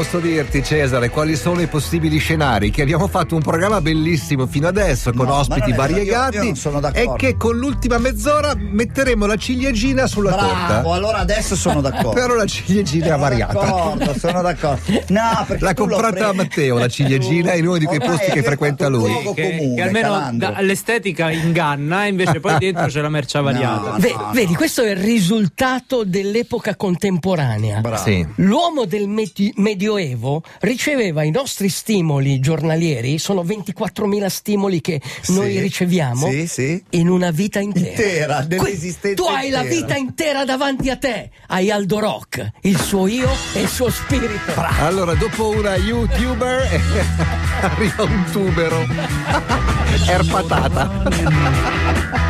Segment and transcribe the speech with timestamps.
[0.00, 2.70] posso dirti, Cesare, quali sono i possibili scenari?
[2.70, 6.54] Che abbiamo fatto un programma bellissimo fino adesso con No, ospiti variegati
[6.94, 10.90] e che con l'ultima mezz'ora metteremo la ciliegina sulla Bravo, torta.
[10.94, 12.12] allora adesso sono d'accordo.
[12.18, 13.52] Però la ciliegina è variata.
[13.52, 14.80] d'accordo, sono d'accordo.
[15.08, 18.42] No, perché L'ha comprata prendi- Matteo la ciliegina in uno di quei Ormai posti che
[18.42, 19.12] frequenta lui.
[19.34, 23.90] che, comune, che almeno da- l'estetica inganna, invece poi dentro c'è la merce variata.
[23.90, 23.96] No.
[23.98, 24.30] Ve- no.
[24.32, 27.80] Vedi, questo è il risultato dell'epoca contemporanea.
[27.80, 28.02] Bravo.
[28.02, 28.26] Sì.
[28.36, 29.88] L'uomo del medi- Medioevo
[30.60, 36.82] riceveva i nostri stimoli giornalieri, sono 24.000 stimoli che noi Sì, riceviamo sì, sì.
[36.90, 37.88] in una vita intera.
[37.90, 39.80] Intera, dell'esistenza Tu hai la intera.
[39.80, 44.52] vita intera davanti a te, hai Aldo Rock, il suo io e il suo spirito.
[44.80, 46.80] Allora, dopo una YouTuber
[47.62, 48.86] arriva un tubero.
[50.06, 50.88] Erpatata.
[51.10, 52.28] Head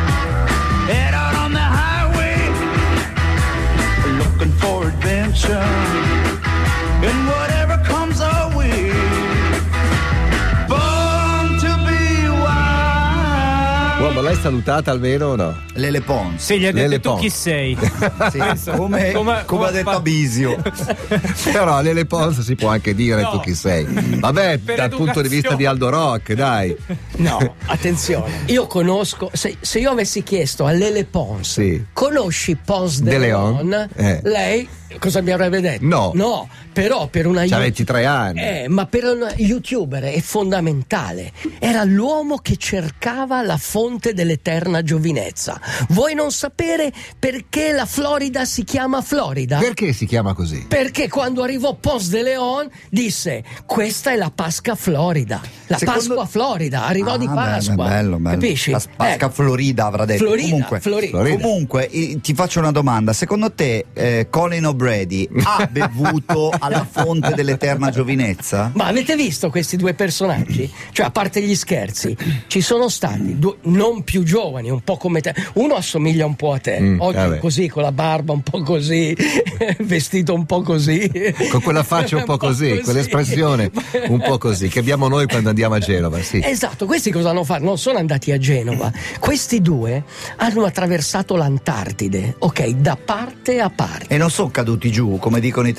[14.41, 15.55] salutata almeno o no?
[15.75, 16.43] Lele Pons.
[16.43, 17.21] Sì, gli ha Lele detto tu Pons.
[17.21, 17.77] chi sei.
[18.31, 20.61] Sì, come, Come- come ha detto fa- Abisio.
[21.51, 23.29] Però Lele Pons si può anche dire No.
[23.31, 23.85] tu chi sei.
[23.87, 25.57] Vabbè, Per dal punto di vista educazione.
[25.57, 26.75] di Aldo Rock, dai.
[27.17, 28.31] No, attenzione.
[28.47, 31.85] Io conosco, se, se io avessi chiesto a Lele Pons, Sì.
[31.93, 33.89] conosci Pons de, De Leon, Leon?
[33.95, 34.19] Eh.
[34.23, 34.67] lei
[34.99, 35.85] cosa mi avrebbe detto?
[35.85, 36.11] No.
[36.15, 38.39] No, però per una C'ha you- 23 anni.
[38.41, 41.31] Eh, ma per un youtuber è fondamentale.
[41.59, 45.59] Era l'uomo che cercava la fonte dell'eterna giovinezza.
[45.89, 49.57] Vuoi non sapere perché la Florida si chiama Florida?
[49.59, 50.65] Perché si chiama così?
[50.67, 56.25] Perché quando arrivò Pons de Leon disse questa è la Pasqua Florida, la Secondo- Pasqua
[56.25, 57.75] Florida, arrivò di Ah, Pasqua.
[57.83, 58.39] beh, bello, bello.
[58.39, 58.71] Capisci?
[58.71, 60.23] La Pasqua Eh, Florida avrà detto.
[60.25, 61.17] Florida, comunque, Florida.
[61.17, 61.41] Florida.
[61.41, 61.89] comunque,
[62.21, 63.13] ti faccio una domanda.
[63.13, 68.71] Secondo te eh, Colin O'Brady ha bevuto alla fonte dell'eterna giovinezza?
[68.75, 70.71] Ma avete visto questi due personaggi?
[70.91, 72.15] Cioè, a parte gli scherzi,
[72.47, 75.33] ci sono stati due non più giovani, un po' come te.
[75.55, 77.37] Uno assomiglia un po' a te, Mm, occhi vabbè.
[77.39, 79.15] così, con la barba un po' così,
[79.79, 81.09] vestito un po' così.
[81.49, 83.71] Con quella faccia un po' così, quell'espressione
[84.07, 86.39] un po' così, che abbiamo noi quando andiamo a Genova, sì.
[86.43, 87.63] Esatto, questi cosa hanno fatto?
[87.63, 88.91] Non sono andati a Genova.
[89.19, 90.03] Questi due
[90.37, 94.05] hanno attraversato l'Antartide, ok, da parte a parte.
[94.13, 95.73] E non sono caduti giù, come dicono i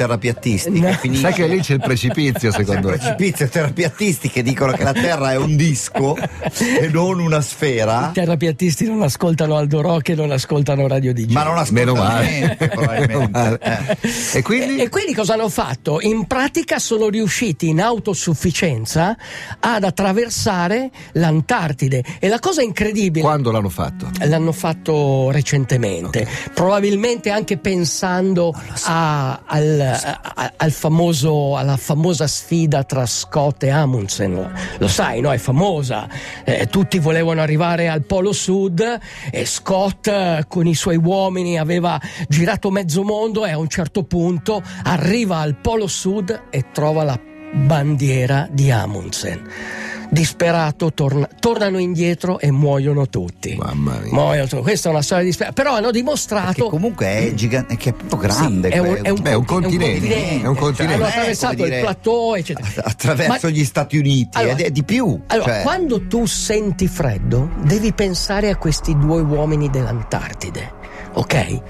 [0.73, 0.81] terapiattisti.
[0.81, 0.87] No.
[0.93, 2.97] Che finisce Sai che lì c'è il precipizio, secondo me.
[2.97, 8.09] precipizio terapiattisti che dicono che la Terra è un disco e non una sfera.
[8.09, 11.33] I terapiattisti non ascoltano Aldo Rock e non ascoltano Radio DJ.
[11.33, 12.29] Ma non Meno ascoltano male.
[12.31, 13.39] niente, Meno probabilmente.
[13.39, 13.59] male.
[13.61, 14.39] Eh.
[14.39, 14.77] E quindi?
[14.79, 16.01] E, e quindi cosa hanno fatto?
[16.01, 19.17] In pratica sono riusciti in autosufficienza
[19.61, 22.03] ad attraversare l'Antartide.
[22.19, 23.25] E la cosa incredibile.
[23.25, 24.11] Quando l'hanno fatto?
[24.25, 28.55] L'hanno fatto recentemente, probabilmente anche pensando
[28.85, 34.53] a- al, a- al famoso, alla famosa sfida tra Scott e Amundsen.
[34.79, 35.33] Lo sai, no?
[35.33, 36.09] È famosa.
[36.45, 42.01] Eh, tutti volevano arrivare al Polo Sud e Scott eh, con i suoi uomini aveva
[42.29, 47.19] girato mezzo mondo e a un certo punto arriva al Polo Sud e trova la
[47.53, 49.82] bandiera di Amundsen.
[50.13, 53.57] Disperato, torna- tornano indietro e muoiono tutti.
[53.57, 54.13] Mamma mia.
[54.13, 54.61] Muoiono tutti.
[54.61, 55.55] Questa è una storia disperata.
[55.55, 56.69] Però hanno Che dimostrato.
[56.69, 58.69] comunque è gigante, che è proprio grande.
[58.69, 61.03] Sì, è un, è un Beh, è un continente, è un continente.
[61.03, 62.69] Hanno Cioè, è attraversato come il plateau, eccetera.
[62.85, 65.19] attraverso Ma- gli Stati Uniti Allora- ed è di più.
[65.29, 70.73] Allora, cioè, quando tu senti freddo, devi pensare a questi due uomini dell'Antartide,
[71.15, 71.63] ok?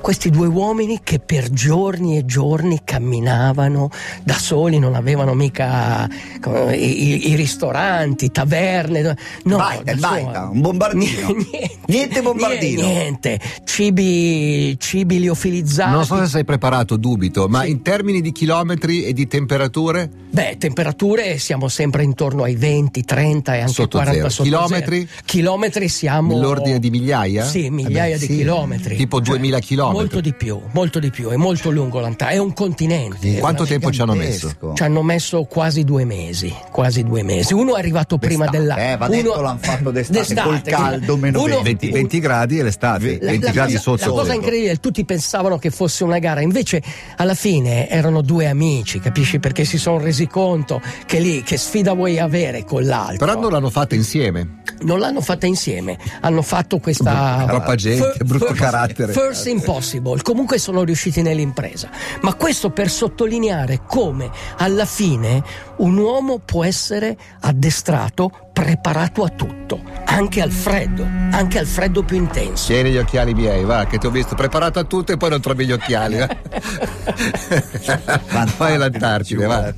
[0.00, 3.90] Questi due uomini che per giorni e giorni camminavano
[4.22, 6.08] da soli, non avevano mica
[6.40, 9.16] come, i, i- i ristoranti, taverne.
[9.44, 11.26] No, Baita, baita, un bombardino.
[11.48, 12.82] Niente, Niente bombardino.
[12.82, 15.90] Niente, cibi, cibi liofilizzati.
[15.90, 20.08] Non so se sei preparato, dubito, ma in termini di chilometri e di temperature?
[20.30, 24.28] Beh, temperature siamo sempre intorno ai 20, 30 e anche Sotto 40 zero.
[24.30, 24.98] sotto Chilometri?
[25.06, 25.20] zero.
[25.24, 27.44] Chilometri siamo Nell'ordine di migliaia?
[27.44, 28.36] Sì, migliaia Eh beh, di sì.
[28.38, 28.96] chilometri.
[28.96, 29.87] Tipo 2000 chilometri.
[29.92, 33.38] Molto di più, molto di più, è molto lungo l'Antartide, è un continente.
[33.38, 34.54] Quanto tempo ci hanno messo?
[34.74, 37.54] Ci hanno messo quasi due mesi, quasi due mesi.
[37.54, 41.42] Uno è arrivato prima D'estate, della eh, va detto, l'hanno fatto d'estate, col caldo, meno
[41.42, 44.14] Uno- 20, 20 gradi e l'estate, la, 20 la gradi cosa, sotto.
[44.14, 46.82] la cosa incredibile, tutti pensavano che fosse una gara, invece
[47.16, 49.38] alla fine erano due amici, capisci?
[49.38, 53.26] Perché si sono resi conto che lì che sfida vuoi avere con l'altro.
[53.26, 54.62] Però non l'hanno fatta insieme.
[54.80, 57.44] Non l'hanno fatta insieme, hanno fatto questa.
[57.46, 59.12] Troppa gente, brutto carattere.
[59.12, 60.22] First Impossible.
[60.22, 61.88] Comunque sono riusciti nell'impresa.
[62.22, 65.42] Ma questo per sottolineare come alla fine
[65.78, 72.16] un uomo può essere addestrato, preparato a tutto, anche al freddo, anche al freddo più
[72.16, 72.66] intenso.
[72.66, 75.40] Tieni gli occhiali miei, va, che ti ho visto preparato a tutto e poi non
[75.40, 76.18] trovi gli occhiali.
[76.18, 76.28] va.
[78.56, 79.72] Vai all'Antartide, va.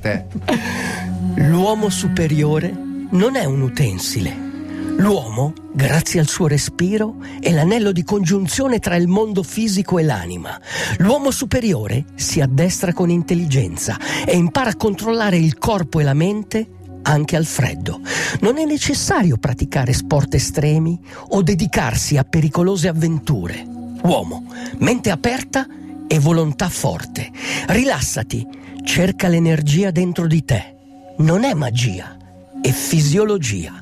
[1.35, 2.73] L'uomo superiore
[3.11, 4.49] non è un utensile.
[4.97, 10.59] L'uomo, grazie al suo respiro, è l'anello di congiunzione tra il mondo fisico e l'anima.
[10.97, 16.67] L'uomo superiore si addestra con intelligenza e impara a controllare il corpo e la mente
[17.03, 18.01] anche al freddo.
[18.41, 20.99] Non è necessario praticare sport estremi
[21.29, 23.65] o dedicarsi a pericolose avventure.
[24.03, 24.45] Uomo,
[24.77, 25.65] mente aperta
[26.07, 27.31] e volontà forte.
[27.67, 28.45] Rilassati,
[28.83, 30.75] cerca l'energia dentro di te.
[31.17, 32.17] Non è magia,
[32.61, 33.81] è fisiologia.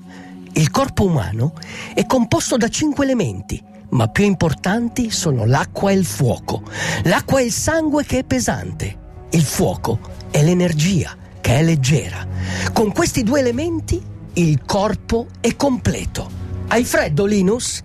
[0.59, 1.53] Il corpo umano
[1.93, 6.63] è composto da cinque elementi, ma più importanti sono l'acqua e il fuoco.
[7.03, 8.97] L'acqua è il sangue che è pesante,
[9.29, 12.27] il fuoco è l'energia che è leggera.
[12.73, 14.03] Con questi due elementi
[14.33, 16.29] il corpo è completo.
[16.67, 17.81] Hai freddo, Linus?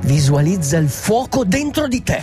[0.00, 2.20] Visualizza il fuoco dentro di te.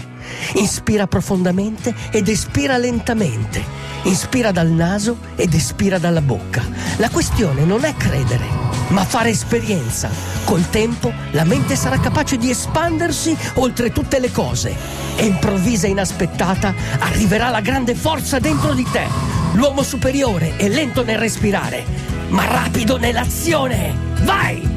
[0.56, 3.64] Inspira profondamente ed espira lentamente.
[4.04, 6.62] Inspira dal naso ed espira dalla bocca.
[6.98, 10.10] La questione non è credere, ma fare esperienza.
[10.46, 14.76] Col tempo la mente sarà capace di espandersi oltre tutte le cose
[15.16, 19.06] e improvvisa e inaspettata arriverà la grande forza dentro di te.
[19.54, 21.84] L'uomo superiore è lento nel respirare,
[22.30, 23.94] ma rapido nell'azione.
[24.22, 24.72] Vai!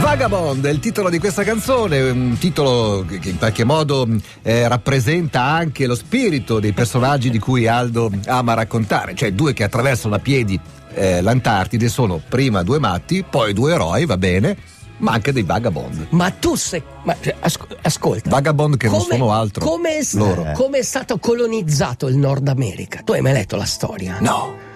[0.00, 4.06] Vagabond è il titolo di questa canzone, un titolo che in qualche modo
[4.42, 9.64] eh, rappresenta anche lo spirito dei personaggi di cui Aldo ama raccontare, cioè due che
[9.64, 10.58] attraversano a piedi
[10.94, 14.56] eh, l'Antartide sono prima due matti, poi due eroi, va bene,
[14.98, 16.08] ma anche dei vagabond.
[16.10, 16.82] Ma tu sei.
[17.04, 18.30] Ma, cioè, asco- ascolta.
[18.30, 19.64] Vagabond che non sono altro.
[19.64, 20.52] Come è, loro.
[20.54, 23.00] come è stato colonizzato il Nord America?
[23.04, 24.18] Tu hai mai letto la storia?
[24.20, 24.66] No.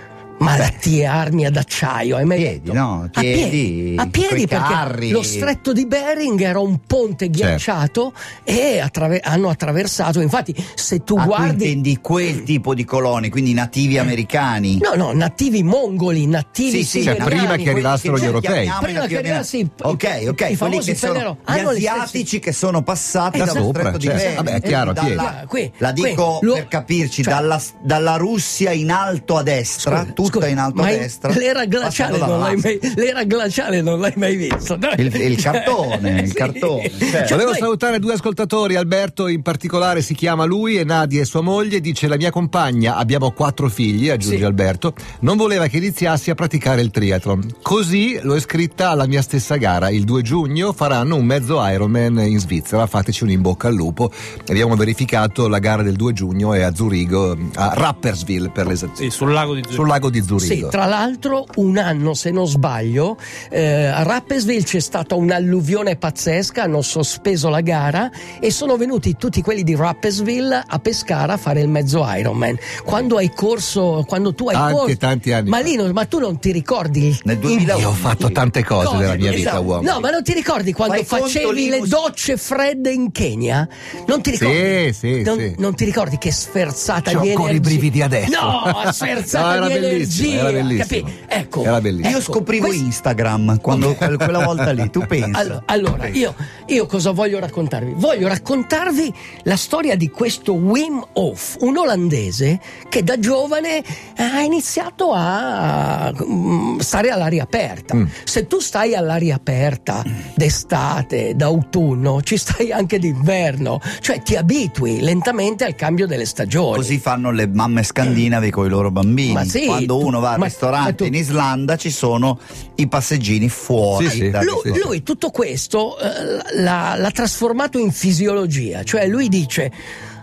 [0.42, 2.72] Malattie, armi ad acciaio, hai mai Piedi, letto?
[2.78, 3.08] no?
[3.12, 5.10] A Piedi, piedi, a piedi perché carri.
[5.10, 7.38] lo stretto di Bering era un ponte Certo.
[7.46, 8.12] ghiacciato
[8.44, 10.20] e attraver- hanno attraversato.
[10.20, 11.64] Infatti, se tu Ah, tu guardi.
[11.64, 14.78] intendi quel tipo di coloni, quindi nativi americani.
[14.78, 18.70] No, no, nativi mongoli, nativi Sì, sì, Cioè, prima che arrivassero gli che europei.
[18.80, 23.52] Prima che arrivassero, ok, ok, i famosi sono gli asiatici che sono passati Esatto.
[23.54, 24.18] dallo Sopra, stretto di certo.
[24.22, 24.36] Bering.
[24.36, 25.14] Vabbè, è chiaro, piedi.
[25.14, 29.42] dalla- qui- la qui, dico lo- per capirci, cioè- dalla, dalla Russia in alto a
[29.42, 31.32] destra, Scusa, tutta scusa, in alto a destra.
[31.32, 34.78] L'era glaciale, mai, l'era glaciale non l'hai mai visto.
[34.96, 36.34] Il- il cartone, il Sì.
[36.34, 37.10] cartone, certo.
[37.10, 41.24] Cioè, Volevo noi- salutare due ascoltatori, Alberto in particolare si chiama lui e Nadia e
[41.24, 44.44] sua moglie, dice la mia compagna, abbiamo quattro figli, aggiunge Sì.
[44.44, 47.56] Alberto, non voleva che iniziassi a praticare il triathlon.
[47.62, 52.38] Così l'ho iscritta alla mia stessa gara, il 2 giugno faranno un mezzo Ironman in
[52.38, 54.10] Svizzera, fateci un in bocca al lupo.
[54.48, 59.10] Abbiamo verificato la gara del 2 giugno è a Zurigo, a Rapperswil per l'esattezza, Sì,
[59.10, 59.80] sul lago di Zurigo.
[59.82, 60.68] sul lago di Sì, Zurigo.
[60.68, 63.16] tra l'altro un anno, se non sbaglio,
[63.50, 68.10] eh, a Rappesville c'è stata un'alluvione pazzesca, hanno sospeso la gara
[68.40, 72.56] e sono venuti tutti quelli di Rappesville a Pescara a fare il mezzo Ironman.
[72.84, 74.96] Quando hai corso, quando tu hai Anche corso...
[74.96, 75.60] tanti anni Ma.
[75.60, 77.20] Lino, ma tu non ti ricordi il...
[77.24, 77.80] Nel 2001.
[77.80, 79.62] Io ho fatto tante cose Cose, nella mia vita, esatto.
[79.62, 79.82] uomo.
[79.82, 83.68] No, ma non ti ricordi quando Fai facevi le docce fredde in Kenya?
[84.06, 84.92] Non ti ricordi?
[84.92, 85.54] Sì, sì, non, sì.
[85.58, 87.68] non ti ricordi che sferzata C'ho di ancora i energia?
[87.76, 88.30] brividi adesso.
[88.40, 90.48] No, sferzata No, era di bellissimo, energia.
[90.48, 91.08] era bellissimo.
[91.28, 91.62] Ecco.
[91.64, 92.08] Era bellissimo.
[92.10, 95.30] Io ecco, scoprivo questo- Instagram quando, quel- quella volta lì, tu pensi?
[95.34, 96.34] Allora, allora, io,
[96.66, 97.94] io cosa voglio raccontarvi?
[97.96, 99.12] Voglio raccontarvi
[99.44, 103.82] la storia di questo Wim Hof, un olandese che da giovane
[104.16, 107.94] ha iniziato a mm, stare all'aria aperta.
[107.94, 108.04] Mm.
[108.24, 110.02] Se tu stai all'aria aperta
[110.34, 116.76] d'estate, d'autunno, ci stai anche d'inverno, cioè ti abitui lentamente al cambio delle stagioni.
[116.76, 119.32] Così fanno le mamme scandinave con i loro bambini.
[119.32, 122.38] Ma sì, Quando uno va al ma- ristorante ma tu- in Islanda ci sono
[122.76, 124.08] i passeggini fuori.
[124.08, 124.30] Sì, sì.
[124.30, 129.70] da- Lui, lui tutto questo eh, l'ha, l'ha trasformato in fisiologia, cioè lui dice,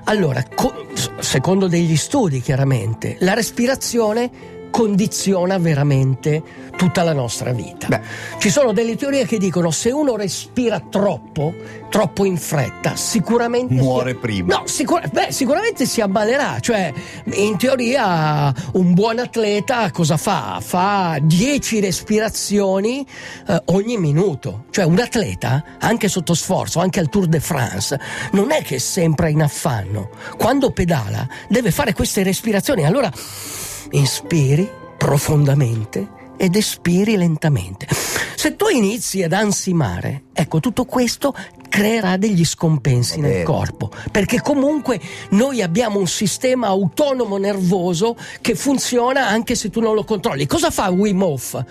[0.05, 0.87] allora, co-
[1.19, 6.41] secondo degli studi chiaramente, la respirazione condiziona veramente
[6.75, 7.87] tutta la nostra vita.
[7.87, 8.01] Beh.
[8.37, 11.53] Ci sono delle teorie che dicono se uno respira troppo,
[11.89, 14.55] troppo in fretta, sicuramente Muore si- prima.
[14.55, 16.93] No, sicur- beh, sicuramente si ammalerà, cioè
[17.33, 20.59] in teoria un buon atleta cosa fa?
[20.61, 23.05] Fa 10 respirazioni
[23.47, 27.99] eh, ogni minuto, cioè un atleta anche sotto sforzo, anche al Tour de France,
[28.31, 33.11] non è che è sempre in affanno, quando pedala deve fare queste respirazioni, allora
[33.91, 36.07] inspiri profondamente
[36.41, 37.85] ed espiri lentamente.
[38.35, 41.35] Se tu inizi ad ansimare, ecco, tutto questo
[41.67, 44.99] creerà degli scompensi nel corpo, perché comunque
[45.31, 50.45] noi abbiamo un sistema autonomo nervoso che funziona anche se tu non lo controlli.
[50.47, 51.61] Cosa fa Wim Hof?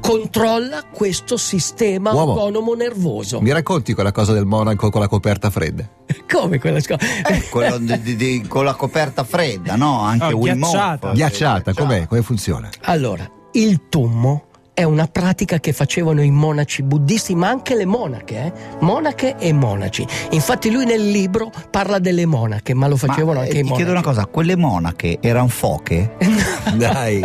[0.00, 2.32] Controlla questo sistema Uomo.
[2.32, 3.40] autonomo nervoso.
[3.40, 5.86] Mi racconti quella cosa del monaco con la coperta fredda?
[6.30, 7.02] Come quella scuola?
[7.26, 10.00] Eh, quello di- di- di- con la coperta fredda, no?
[10.00, 10.70] Anche No, Wim Hof.
[10.72, 11.12] ghiacciata.
[11.12, 12.06] Ghiacciata, com'è?
[12.06, 12.68] Come funziona?
[12.82, 18.36] Allora, il tummo è una pratica che facevano i monaci buddisti, ma anche le monache,
[18.46, 18.52] eh?
[18.80, 20.04] monache e monaci.
[20.30, 23.68] Infatti lui nel libro parla delle monache, ma lo facevano Ma, anche eh, i ti
[23.68, 23.76] monaci.
[23.76, 26.16] chiedo una cosa, quelle monache erano foche?
[26.74, 27.20] Dai.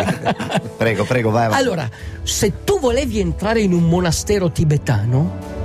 [0.77, 1.49] prego, prego, vai.
[1.49, 1.59] vai.
[1.59, 1.89] Allora,
[2.21, 5.57] se tu volevi entrare in un monastero tibetano,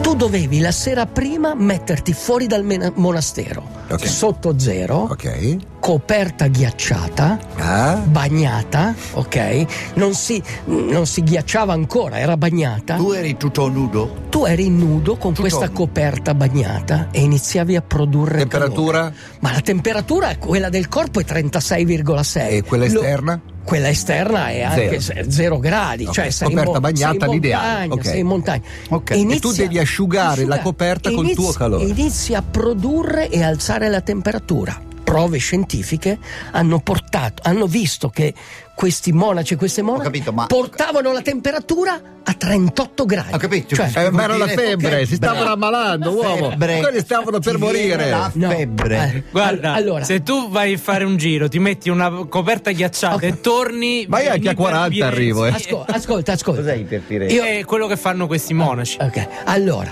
[0.00, 2.64] tu dovevi la sera prima metterti fuori dal
[2.94, 3.64] monastero,
[3.94, 4.06] Ok.
[4.08, 5.56] sotto zero, Ok.
[5.80, 7.94] coperta ghiacciata, Ah.
[8.04, 9.64] bagnata, ok?
[9.94, 12.96] Non si, non si ghiacciava ancora, era bagnata.
[12.96, 14.20] Tu eri tutto nudo?
[14.30, 15.78] Tu eri nudo con Tutto questa nudo.
[15.78, 18.98] coperta bagnata e iniziavi a produrre Temperatura?
[18.98, 19.14] calore.
[19.40, 22.56] Ma la temperatura, quella del corpo è 36,6.
[22.56, 23.40] E quella Lo- esterna?
[23.64, 25.30] quella esterna è anche Zero.
[25.30, 28.04] 0 gradi, Ok, cioè sei coperta mo- bagnata, sei in l'ideale, montagna, ok.
[28.04, 28.62] sei in montagna.
[28.88, 29.10] Ok.
[29.10, 31.84] E tu devi asciugare la coperta col inizia- tuo calore.
[31.84, 34.80] Inizi a produrre e alzare la temperatura.
[35.04, 36.18] Prove scientifiche
[36.52, 38.32] hanno portato, hanno visto che
[38.74, 43.34] questi monaci e queste monache capito, ma- portavano la temperatura a 38 gradi.
[43.34, 43.74] Ho capito.
[43.74, 45.54] Cioè, Eh, ma era la febbre, ok, si stavano bravo.
[45.54, 46.48] ammalando, uomo.
[46.50, 46.78] Febbre.
[46.80, 48.08] Quelli stavano per morire.
[48.08, 49.12] La No, febbre.
[49.14, 53.16] eh, Guarda, allora, se tu vai a fare un giro, ti metti una coperta ghiacciata
[53.16, 53.22] Ok.
[53.24, 54.06] e torni.
[54.08, 55.50] Vai anche a 40 arrivo, eh.
[55.50, 56.60] ascol- ascolta, ascolta.
[56.62, 57.44] Cos'è iperpiresia?
[57.44, 58.96] Io- È quello che fanno questi monaci.
[59.00, 59.90] Ok, allora,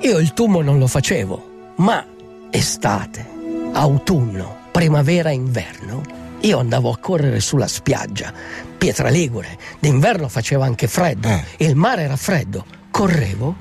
[0.00, 2.04] io il tummo non lo facevo, ma
[2.54, 3.26] estate,
[3.72, 6.02] autunno, primavera, inverno,
[6.40, 8.30] io andavo a correre sulla spiaggia,
[8.76, 11.42] Pietra Ligure, d'inverno faceva anche freddo, Eh.
[11.58, 13.56] il mare era freddo, correvo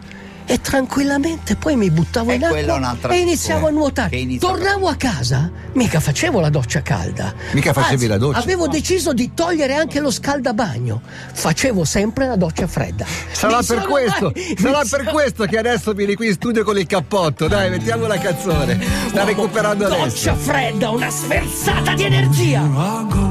[0.52, 4.10] e tranquillamente poi mi buttavo E in acqua e iniziavo a cosa, nuotare.
[4.10, 7.34] che inizia- Tornavo a casa, mica facevo la doccia calda.
[7.54, 8.40] Mica facevi Anzi, la doccia.
[8.40, 11.02] Avevo deciso di togliere anche lo scaldabagno,
[11.34, 13.06] facevo sempre la doccia fredda.
[13.32, 16.64] Sarà Mi per questo, mai- sarà mi per questo che adesso vieni qui in studio
[16.64, 17.48] con il cappotto.
[17.48, 18.80] Dai, mettiamo la canzone.
[19.08, 20.36] Sta Uomo, recuperando Doccia adesso.
[20.36, 23.31] fredda, una sferzata di energia.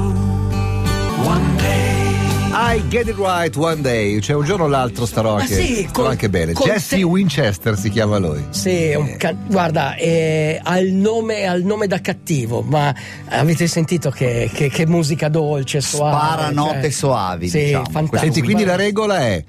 [2.53, 4.19] I get it right one day.
[4.19, 6.51] Cioè, un giorno o l'altro starò anche, sì, starò con- anche bene.
[6.53, 8.43] Jesse te- Winchester si chiama lui.
[8.49, 12.93] Sì, un ca- guarda, eh, ha, il nome, ha il nome da cattivo, ma
[13.29, 16.15] avete sentito che, che- che musica dolce, suave.
[16.17, 17.85] Spara note cioè- suavi, Sì, diciamo.
[17.89, 18.17] fantastico.
[18.33, 19.43] Senti, quindi la regola è.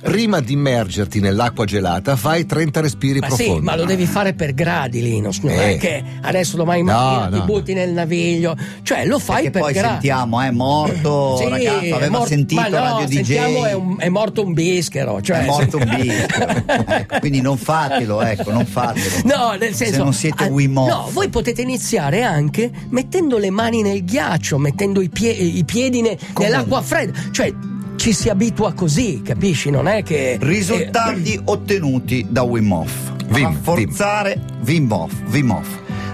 [0.00, 3.52] Prima di immergerti nell'acqua gelata, fai 30 respiri Ma profondi.
[3.54, 5.40] sì, ma lo devi fare per gradi, Linus.
[5.40, 5.74] Non Eh.
[5.74, 7.44] è che adesso domani No, mattina ti no.
[7.44, 8.54] butti nel naviglio.
[8.82, 9.88] Cioè, lo fai Perché per poi gradi.
[9.94, 13.14] sentiamo, è morto, Sì, ragazzi, è aveva mor- sentito ma no, Radio DJ.
[13.14, 15.20] sentiamo, è, un- è morto un bischero.
[15.20, 16.62] Cioè, È morto un bischero.
[16.86, 19.04] Ecco, quindi non fatelo, ecco, non fatelo.
[19.24, 19.94] No, nel senso.
[19.94, 20.88] Se non siete ah, Wim Hof.
[20.88, 26.02] No, voi potete iniziare anche mettendo le mani nel ghiaccio, mettendo i, pie- i piedi
[26.02, 27.18] ne- nell'acqua fredda.
[27.32, 27.52] Cioè,
[27.98, 29.70] ci si abitua così, capisci?
[29.70, 30.38] Non è che.
[30.40, 33.12] Risultati ottenuti da Wim Hof.
[33.30, 35.66] Wim, Rafforzare Wim Hof, Wim Hof.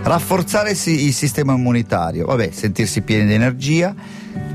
[0.03, 3.95] Rafforzare il sistema immunitario, vabbè, sentirsi pieni di energia,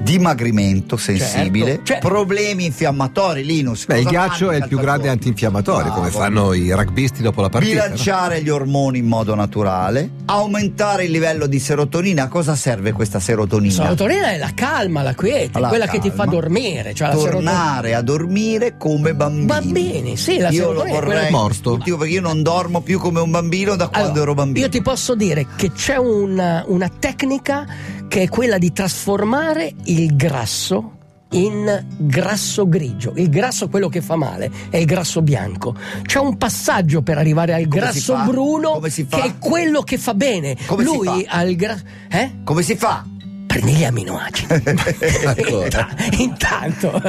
[0.02, 3.86] dimagrimento sensibile, Certo, cioè- problemi infiammatori, Linus.
[3.86, 6.24] Beh, il ghiaccio è il più grande antinfiammatorio, come Bravo.
[6.24, 7.76] fanno i rugbisti dopo la partita.
[7.76, 7.82] no?
[7.84, 12.24] Bilanciare gli ormoni in modo naturale, aumentare il livello di serotonina.
[12.24, 13.76] A cosa serve questa serotonina?
[13.76, 16.32] La serotonina è la calma, la quiete, La quella che ti fa calma.
[16.32, 16.94] dormire.
[16.94, 17.52] Cioè la serotonina.
[17.52, 19.46] Tornare a dormire come bambini.
[19.46, 21.78] Bambini, sì, la io lo serotonina è vorrei Morto.
[21.78, 24.66] Perché io non dormo più come un bambino da quando Allora, ero bambino.
[24.66, 27.66] Io ti posso dire che c'è una, una tecnica
[28.10, 30.98] che è quella di trasformare il grasso
[31.32, 33.14] in grasso grigio.
[33.16, 35.76] Il grasso, quello che fa male, è il grasso bianco.
[36.02, 39.98] C'è un passaggio per arrivare al Come si grasso bruno si che è quello che
[40.00, 40.58] fa bene.
[40.66, 41.38] Come si Lui fa?
[41.38, 41.84] al grasso.
[42.10, 42.32] Eh?
[42.44, 43.06] Come si fa?
[43.50, 44.54] Prendi gli aminoacidi.
[45.26, 45.90] Ancora.
[46.20, 47.02] Intanto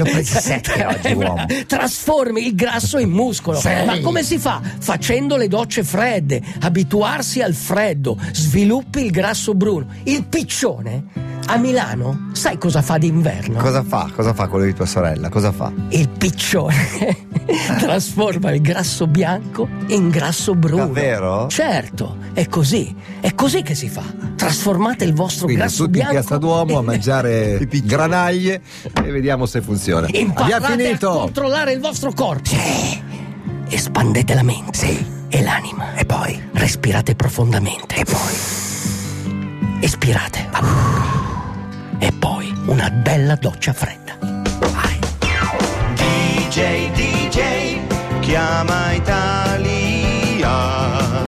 [0.86, 1.44] oggi, uomo.
[1.66, 3.60] trasformi il grasso in muscolo.
[3.60, 3.84] Sei.
[3.84, 4.62] Ma come si fa?
[4.78, 9.88] Facendo le docce fredde, abituarsi al freddo, sviluppi il grasso bruno.
[10.04, 13.58] Il piccione a Milano, sai cosa fa d'inverno?
[13.58, 14.08] Cosa fa?
[14.14, 15.28] Cosa fa quello di tua sorella?
[15.28, 15.72] Cosa fa?
[15.88, 17.26] Il piccione
[17.80, 20.86] trasforma il grasso bianco in grasso bruno.
[20.86, 21.48] Davvero?
[21.48, 22.94] Certo, è così.
[23.18, 24.04] È così che si fa.
[24.36, 28.62] Trasformate il vostro Quindi grasso tutti in bianco piazza Duomo a in- mangiare granaglie
[29.04, 30.06] e vediamo se funziona.
[30.08, 31.10] Imparate Abbiamo a finito.
[31.10, 32.50] controllare il vostro corpo.
[33.68, 35.94] Espandete la mente e l'anima.
[35.94, 37.96] E poi respirate profondamente.
[37.96, 41.29] E poi espirate
[42.00, 44.16] e poi una bella doccia fredda.
[44.20, 44.98] Vai.
[45.94, 47.80] DJ, DJ,
[48.20, 49.79] chiama Italia.